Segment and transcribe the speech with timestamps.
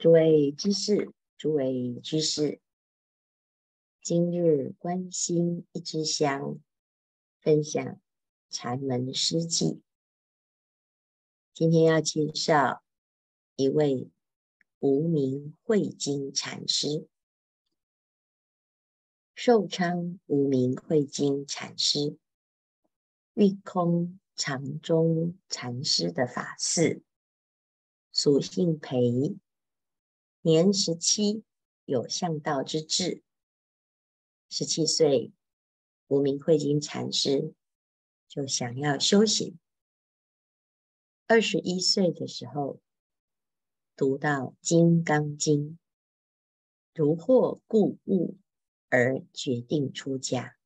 [0.00, 2.58] 诸位居士，诸位居士，
[4.00, 6.58] 今日关心一支香，
[7.42, 8.00] 分享
[8.48, 9.82] 禅门诗偈。
[11.52, 12.82] 今天要介绍
[13.56, 14.08] 一位
[14.78, 17.06] 无名慧经禅师，
[19.34, 22.16] 寿昌无名慧经禅师，
[23.34, 27.02] 玉空常中禅师的法嗣，
[28.10, 29.36] 俗姓裴。
[30.42, 31.44] 年十七，
[31.84, 33.22] 有向道之志。
[34.48, 35.32] 十七岁，
[36.06, 37.52] 无名慧经禅师
[38.26, 39.58] 就想要修行。
[41.26, 42.80] 二十一岁的时候，
[43.94, 44.30] 读到
[44.62, 45.72] 《金刚经》，
[46.94, 48.38] 如获故悟，
[48.88, 50.56] 而决定出家。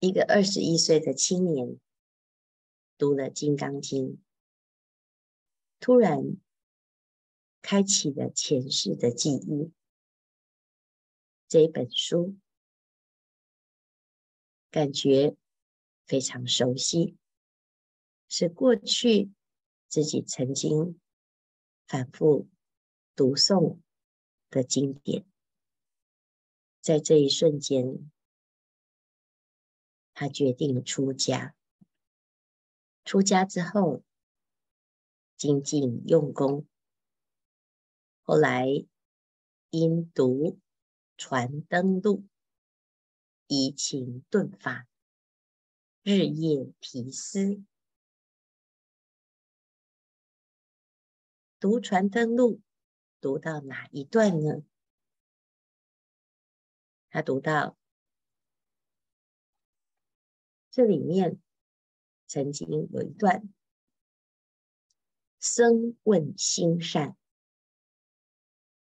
[0.00, 1.78] 一个二十一岁的青年，
[2.98, 4.08] 读了《金刚经》。
[5.80, 6.36] 突然
[7.62, 9.72] 开启了前世的记忆，
[11.48, 12.36] 这一本书
[14.70, 15.34] 感觉
[16.04, 17.16] 非常熟悉，
[18.28, 19.32] 是过去
[19.88, 21.00] 自己曾经
[21.86, 22.48] 反复
[23.16, 23.78] 读诵
[24.50, 25.24] 的经典。
[26.82, 28.10] 在这一瞬间，
[30.12, 31.54] 他决定出家。
[33.04, 34.02] 出家之后，
[35.40, 36.68] 精进用功，
[38.24, 38.66] 后来
[39.70, 40.50] 因读
[41.16, 42.18] 《传灯录》，
[43.46, 44.86] 移情顿发，
[46.02, 47.64] 日夜提思。
[51.58, 52.56] 读《传灯录》，
[53.18, 54.62] 读到哪一段呢？
[57.08, 57.78] 他读到
[60.70, 61.40] 这里面，
[62.26, 63.50] 曾经有一段。
[65.42, 67.16] 僧问心善，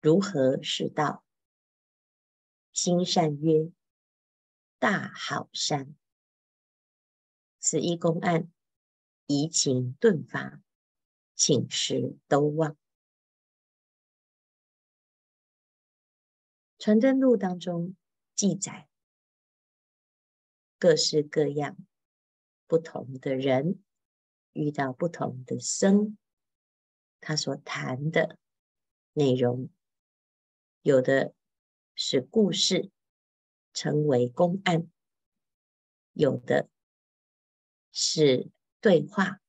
[0.00, 1.24] 如何是道？
[2.72, 3.72] 心善曰：
[4.78, 5.96] 大好山。
[7.58, 8.48] 此一公案，
[9.26, 10.62] 移情顿发，
[11.34, 12.76] 寝食都忘。
[16.78, 17.96] 传灯录当中
[18.36, 18.88] 记载
[20.78, 21.76] 各式各样
[22.68, 23.82] 不同的人，
[24.52, 26.16] 遇到不同的僧。
[27.26, 28.38] 他所谈的
[29.12, 29.68] 内容，
[30.82, 31.34] 有的
[31.96, 32.92] 是故事，
[33.72, 34.82] 称为公案；
[36.12, 36.68] 有的
[37.90, 38.48] 是
[38.80, 39.40] 对话。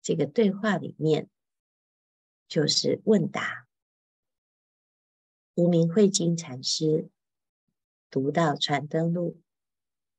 [0.00, 1.28] 这个对话里面
[2.46, 3.66] 就是问答。
[5.54, 7.10] 无名慧经禅师
[8.10, 9.40] 读到《传灯录》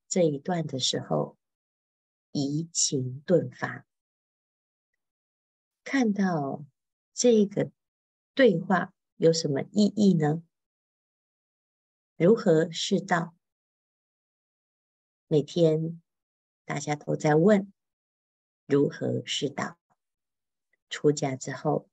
[0.09, 1.37] 这一段的时候，
[2.33, 3.85] 移情顿发。
[5.83, 6.63] 看到
[7.13, 7.71] 这个
[8.33, 10.43] 对话有什么意义呢？
[12.15, 13.35] 如何是道？
[15.27, 16.01] 每天
[16.65, 17.73] 大家都在问
[18.65, 19.77] 如何是道。
[20.89, 21.89] 出家之后，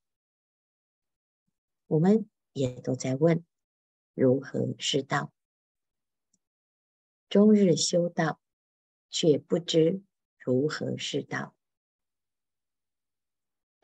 [1.87, 3.45] 我们也都在问
[4.15, 5.33] 如何是道。
[7.29, 8.41] 终日修道，
[9.11, 10.03] 却不知
[10.39, 11.55] 如何是道。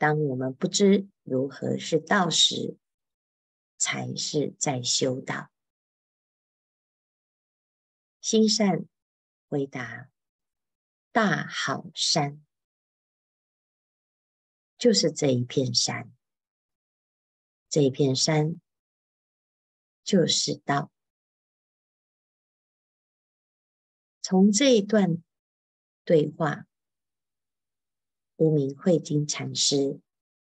[0.05, 2.77] 当我们不知如何是道时，
[3.75, 5.49] 才是在修道。
[8.21, 8.85] 心善
[9.49, 10.11] 回答：
[11.11, 12.45] 大好山，
[14.77, 16.13] 就是这一片山。
[17.67, 18.61] 这一片山
[20.03, 20.91] 就是道。
[24.21, 25.23] 从这一段
[26.03, 26.67] 对话。
[28.37, 30.01] 无名慧经禅师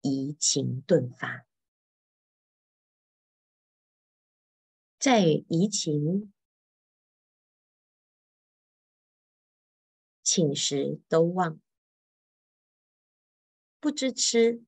[0.02, 1.46] 移情顿发，
[4.98, 6.32] 在移情，
[10.24, 11.60] 寝食都忘，
[13.82, 14.64] 不知吃，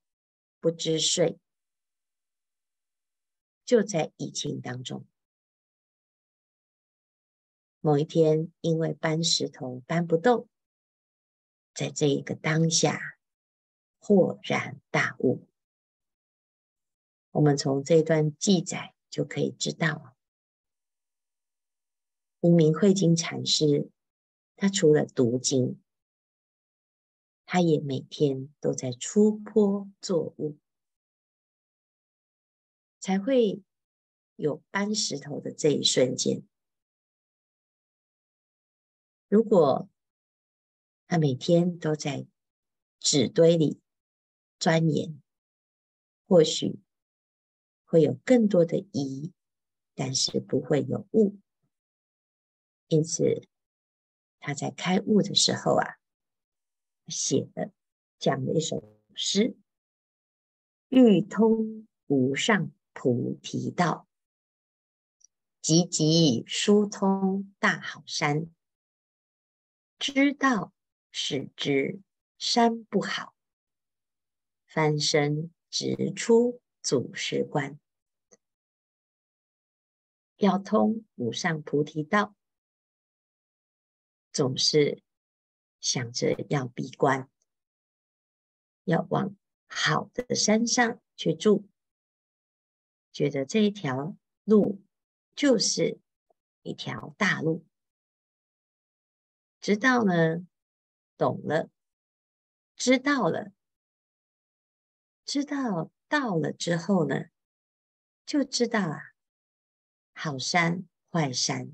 [0.59, 1.39] 不知睡，
[3.63, 5.07] 就在移情当中。
[7.79, 10.50] 某一天，因为搬石头搬不动。
[11.75, 13.19] 在这一个当下，
[14.00, 15.45] 豁然大悟。
[17.31, 20.16] 我们从这段记载就可以知道，
[22.39, 23.92] 无名慧经禅师，
[24.56, 25.81] 他除了读经，
[27.45, 30.57] 他也每天都在出坡作物，
[33.01, 33.62] 才会
[34.38, 36.48] 有搬石头的这一瞬间。
[39.28, 39.89] 如果
[41.07, 42.25] 他每天都在
[43.00, 43.80] 纸堆里
[44.57, 45.22] 钻研，
[46.28, 46.80] 或许
[47.84, 49.31] 会有更多的疑，
[49.94, 51.38] 但是不会有悟。
[52.88, 53.48] 因此，
[54.40, 55.98] 他在开悟的时候啊，
[57.07, 57.72] 写了
[58.19, 59.56] 讲了一首诗
[60.90, 64.07] ：“欲通无上菩提道，
[65.62, 68.52] 急急疏通大好山。
[69.98, 70.74] 知道
[71.17, 72.01] 是知
[72.38, 73.33] 山不好，
[74.67, 77.79] 翻身直出祖师观。
[80.35, 82.35] 要通五上菩提道。”
[84.33, 85.01] 总是
[85.79, 87.29] 想着要闭关，
[88.83, 89.38] 要往
[89.68, 91.65] 好的山上去住，
[93.13, 94.83] 觉得这一条路
[95.33, 95.97] 就是
[96.63, 97.65] 一条大路。
[99.61, 100.45] 直到呢，
[101.17, 101.69] 懂了，
[102.75, 103.51] 知道了，
[105.25, 107.25] 知道到了之后呢，
[108.25, 109.00] 就知道啊，
[110.13, 111.71] 好山坏山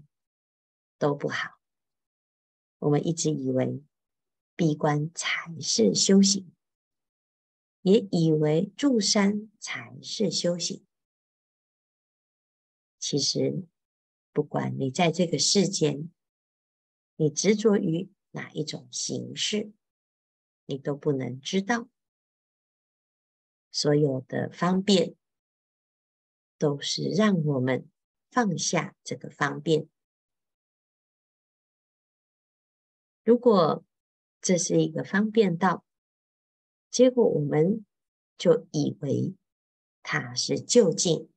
[0.97, 1.59] 都不好。
[2.79, 3.83] 我们一直以为
[4.55, 6.51] 闭关才是修行，
[7.81, 10.85] 也以为住山才是修行。
[12.99, 13.65] 其实，
[14.31, 16.11] 不管你在这个世间，
[17.15, 19.71] 你执着于哪一种形式，
[20.65, 21.87] 你都不能知道。
[23.71, 25.15] 所有的方便，
[26.57, 27.89] 都是让我们
[28.29, 29.87] 放下这个方便。
[33.23, 33.85] 如果
[34.41, 35.85] 这是一个方便道，
[36.89, 37.85] 结果我们
[38.37, 39.35] 就以为
[40.01, 41.31] 它是就近，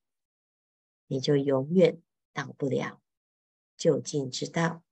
[1.06, 2.00] 你就永远
[2.32, 3.00] 到不了
[3.76, 4.82] 就近之道，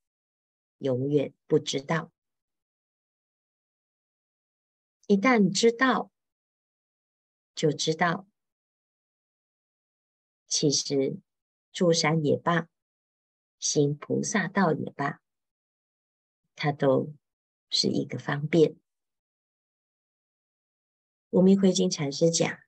[0.83, 2.11] 永远不知道。
[5.07, 6.11] 一旦知道，
[7.55, 8.27] 就知道，
[10.47, 11.21] 其实
[11.71, 12.69] 住山也罢，
[13.59, 15.21] 行菩萨道也罢。
[16.55, 17.15] 它都
[17.71, 18.77] 是一个方便。
[21.31, 22.59] 无明慧经禅师讲：“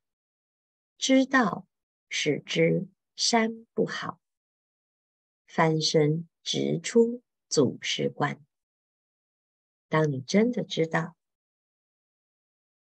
[0.96, 1.66] 知道
[2.08, 4.20] 是知山不好，
[5.46, 7.22] 翻身直出
[7.54, 8.44] 祖师观。”
[9.88, 11.16] 当你真的知道，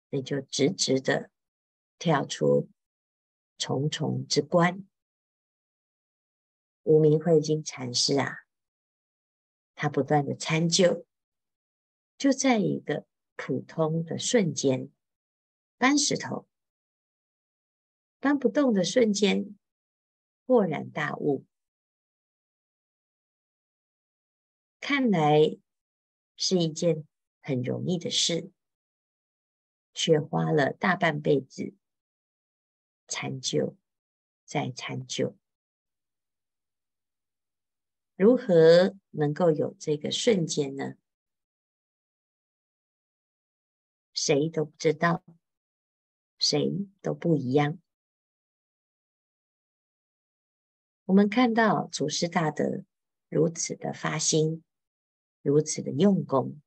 [0.10, 1.30] 你就直直的
[2.00, 2.70] 跳出
[3.58, 4.88] 重重之关。
[6.84, 8.46] 无名慧经禅师啊。
[9.76, 11.06] 他不断的参究，
[12.18, 14.90] 就在一个普通的瞬间，
[15.78, 16.48] 搬石头
[18.22, 19.58] 搬不动的瞬间，
[20.46, 21.46] 豁然大悟。
[24.82, 25.58] 看来
[26.36, 27.08] 是一件
[27.40, 28.52] 很容易的事，
[29.94, 31.76] 却花了大半辈子
[33.08, 33.78] 参究，
[34.44, 35.38] 再参究。
[38.16, 40.96] 如何能够有这个瞬间呢？
[44.14, 45.24] 谁都不知道，
[46.38, 47.80] 谁都不一样。
[51.06, 52.84] 我们看到祖师大德
[53.30, 54.64] 如此的发心，
[55.42, 56.62] 如此的用功，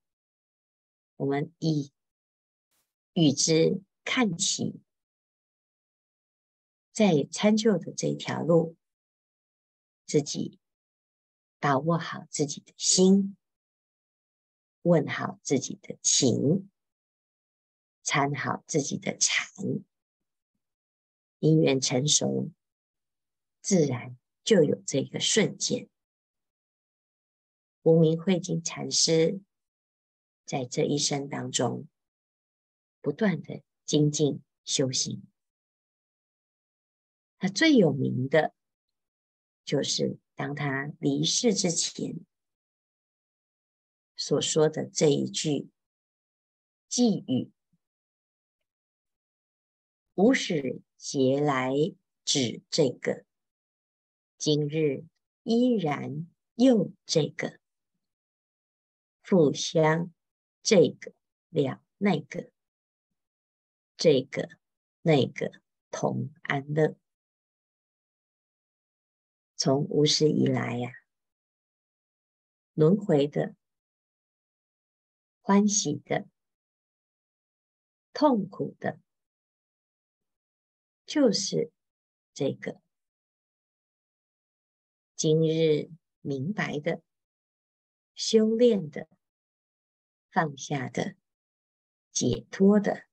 [1.16, 1.92] 我们以
[3.12, 4.80] 与之看齐，
[6.92, 8.76] 在参究的这条路，
[10.06, 10.58] 自己。
[11.60, 13.38] 把握好自己的心，
[14.82, 16.68] 问好自己的情，
[18.02, 19.48] 参好自己的禅，
[21.38, 22.50] 因缘成熟，
[23.62, 25.88] 自然就有这个瞬间。
[27.84, 29.40] 无名慧经禅师
[30.44, 31.86] 在这一生当中，
[33.00, 35.22] 不断的精进修行，
[37.38, 38.52] 他最有名的
[39.64, 40.18] 就是。
[40.36, 42.26] 当他离世之前
[44.16, 45.68] 所说的这一句
[46.88, 47.52] 寄语
[50.14, 51.70] ：“无始劫来
[52.24, 53.24] 指这个，
[54.36, 55.04] 今日
[55.44, 56.26] 依然
[56.56, 57.60] 又这个，
[59.26, 60.12] 互相
[60.62, 61.12] 这个
[61.50, 62.50] 了那个，
[63.96, 64.48] 这个
[65.02, 65.50] 那个
[65.90, 66.96] 同安乐。”
[69.56, 70.90] 从无始以来呀、
[72.74, 73.54] 轮回的、
[75.40, 76.26] 欢喜的、
[78.12, 79.00] 痛苦的，
[81.06, 81.72] 就是
[82.34, 82.78] 这个。
[85.16, 85.88] 今日
[86.20, 87.00] 明白的、
[88.14, 89.08] 修炼的、
[90.30, 91.16] 放下的、
[92.12, 93.06] 解脱的，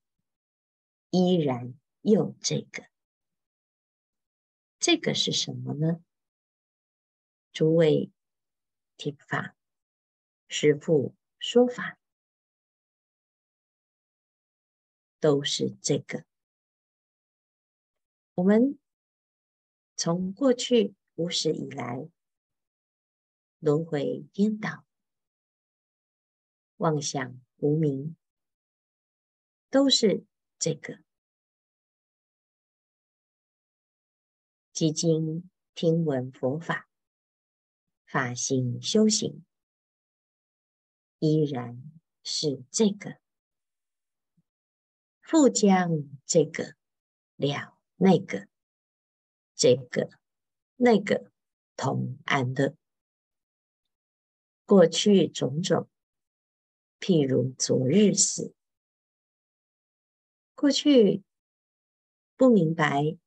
[1.10, 2.86] 依然有这个。
[4.80, 6.04] 这个是什么呢？
[7.52, 8.12] 诸位
[8.96, 9.56] 听法，
[10.48, 12.00] 师父说法，
[15.20, 16.26] 都是这个。
[18.36, 18.80] 我们
[19.96, 22.10] 从过去无始以来，
[23.60, 24.86] 轮回颠倒，
[26.82, 28.16] 妄想无明，
[29.70, 30.26] 都是
[30.58, 30.98] 这个。
[34.74, 36.90] 即经听闻佛法，
[38.08, 39.46] 发心修行，
[41.20, 41.84] 依然
[42.24, 43.20] 是这个。
[45.22, 45.92] 复将
[46.26, 46.76] 这个
[47.36, 48.48] 了那个，
[49.54, 50.10] 这个
[50.78, 51.32] 那个
[51.76, 52.76] 同安乐。
[54.66, 55.88] 过去种种，
[57.02, 58.54] 譬如昨日死。
[60.54, 61.24] 过去
[62.38, 63.18] 不明白，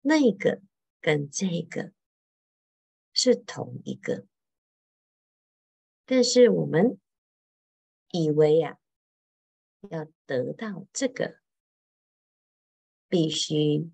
[0.00, 0.60] 那个
[1.00, 1.92] 跟这个
[3.12, 4.26] 是同一个，
[6.04, 6.98] 但是我们
[8.10, 8.80] 以为呀、
[9.82, 11.40] 啊，要得到这个，
[13.08, 13.92] 必须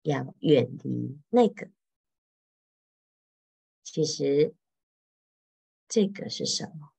[0.00, 1.70] 要远离那个。
[3.82, 4.54] 其实。
[5.86, 6.93] 这个是什么？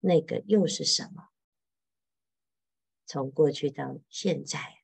[0.00, 1.28] 那个又是什么？
[3.06, 4.82] 从过去到现在，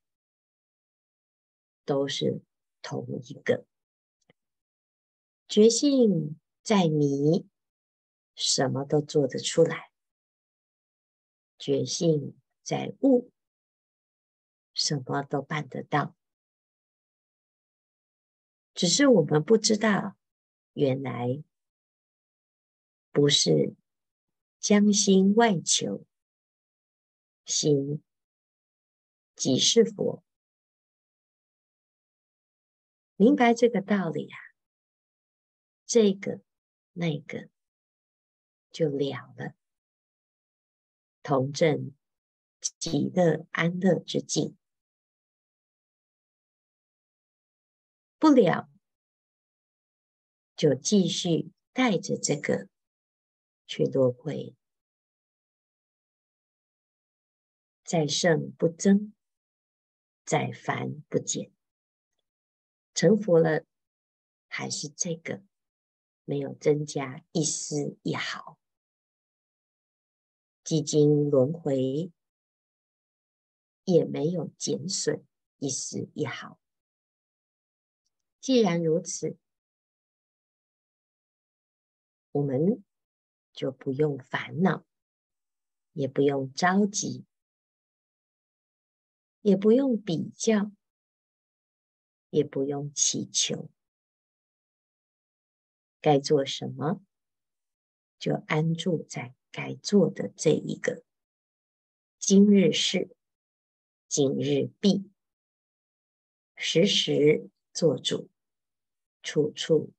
[1.85, 2.43] 都是
[2.81, 3.67] 同一个。
[5.47, 7.47] 觉性在迷，
[8.35, 9.91] 什么都做得出来；
[11.59, 13.31] 觉性在悟，
[14.73, 16.17] 什么都办得到。
[18.73, 20.17] 只是我们不知道，
[20.73, 21.45] 原来。
[23.13, 23.77] 不是
[24.65, 26.07] 将心外求，
[27.45, 28.03] 心
[29.37, 30.25] 即是佛。
[33.17, 34.39] 明白这个道理啊，
[35.85, 36.41] 这个
[36.95, 37.51] 那个
[38.73, 39.53] 就了了，
[41.23, 41.95] 同证
[42.81, 44.57] 极乐安乐之境，
[48.19, 48.71] 不了
[50.57, 52.71] 就继续带着这个。
[53.67, 54.55] 去轮回，
[57.83, 59.15] 在圣不增，
[60.25, 61.51] 在凡不减。
[62.93, 63.65] 成佛了，
[64.49, 65.43] 还是这个，
[66.25, 68.59] 没有增加一丝一毫。
[70.63, 72.13] 几经轮回，
[73.85, 75.27] 也没有减损
[75.59, 76.61] 一丝一毫。
[78.41, 79.39] 既然如此，
[82.33, 82.85] 我们。
[83.55, 84.85] 就不用烦恼，
[85.93, 87.25] 也不用着急，
[89.43, 90.73] 也不用比较，
[92.31, 93.71] 也不用祈求。
[96.01, 97.01] 该做什么，
[98.19, 101.05] 就安住在该做的这一个。
[102.19, 103.17] 今日事，
[104.09, 105.11] 今日毕，
[106.57, 108.29] 时时做主，
[109.23, 109.93] 处处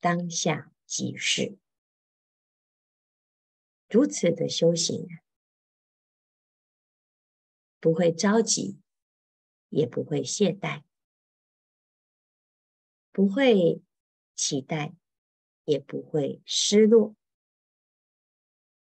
[0.00, 1.58] 当下即是。
[3.92, 5.06] 如此的修行，
[7.78, 8.80] 不会着急，
[9.68, 10.82] 也不会懈怠，
[13.10, 13.82] 不会
[14.34, 14.94] 期待，
[15.64, 17.14] 也不会失落，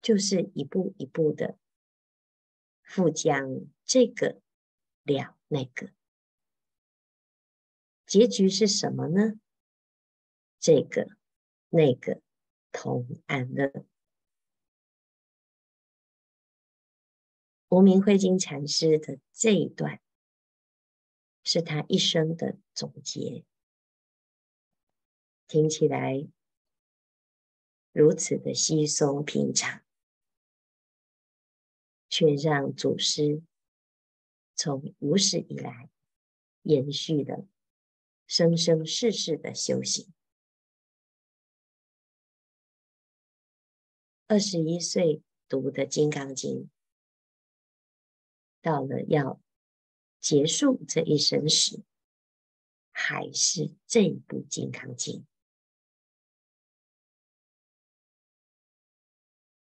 [0.01, 1.59] 就是一步一步的
[2.85, 4.41] 复将这个
[5.03, 5.91] 了那个，
[8.07, 9.41] 结局是什么呢？
[10.61, 11.09] 这个
[11.71, 12.23] 那个
[12.71, 13.85] 同安乐。
[17.73, 19.99] 无名慧经禅师的这一段，
[21.43, 23.47] 是他一生的总结，
[25.49, 26.29] 听起来
[27.91, 29.83] 如此的稀松平常，
[32.11, 33.43] 却让祖师
[34.55, 35.89] 从无始以来
[36.65, 37.47] 延续的
[38.27, 40.13] 生生世世的修行。
[44.27, 46.65] 二十一岁读的《金刚经》。
[48.63, 49.41] 到了要
[50.21, 51.83] 结束这一生时，
[52.93, 55.21] 还是这一部《金刚经》。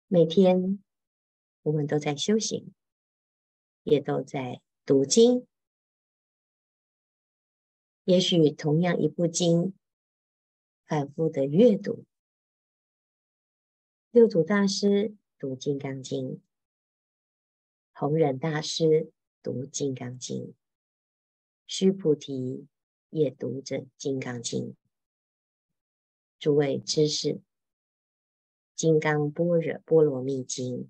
[0.08, 0.82] 每天
[1.62, 2.74] 我们都在修行，
[3.84, 5.46] 也都在读经。
[8.02, 9.72] 也许同样一部经，
[10.84, 12.04] 反复的阅读。
[14.10, 16.26] 六祖大师读《金刚经》。
[18.00, 20.46] 弘忍大师读《金刚经》，
[21.66, 22.66] 须菩提
[23.10, 24.68] 也读着《金刚经》。
[26.38, 27.34] 诸位知识，
[28.74, 30.84] 《金刚般若波罗蜜经》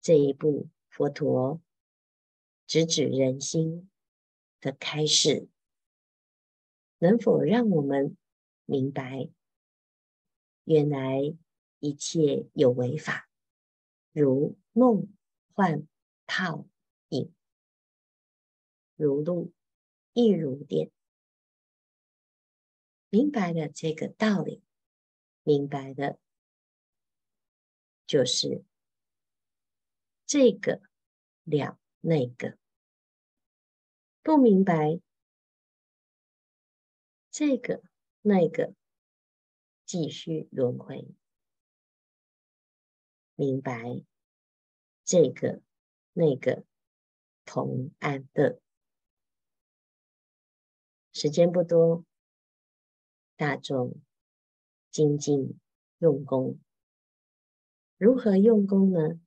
[0.00, 1.60] 这一部佛陀
[2.68, 3.90] 直指人心
[4.60, 5.48] 的开示，
[6.98, 8.16] 能否让我们
[8.66, 9.28] 明白，
[10.62, 11.36] 原来
[11.80, 13.28] 一切有为法，
[14.12, 15.08] 如梦
[15.54, 15.86] 幻
[16.26, 16.66] 泡
[17.10, 17.32] 影，
[18.96, 19.52] 如露
[20.12, 20.90] 亦如电。
[23.08, 24.64] 明白了这个道理，
[25.44, 26.18] 明白的
[28.04, 28.64] 就是
[30.26, 30.82] 这个
[31.44, 32.58] 了那个，
[34.22, 35.00] 不明白
[37.30, 37.80] 这个
[38.22, 38.74] 那个，
[39.84, 41.06] 继续轮回。
[43.36, 44.04] 明白
[45.04, 45.60] 这个、
[46.12, 46.64] 那个
[47.44, 48.60] 同安的。
[51.12, 52.04] 时间不多，
[53.36, 54.00] 大众
[54.90, 55.58] 精进
[55.98, 56.58] 用功。
[57.96, 59.20] 如何用功呢？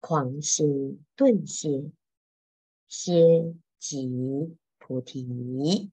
[0.00, 1.90] 狂心顿歇，
[2.86, 5.90] 歇即菩提。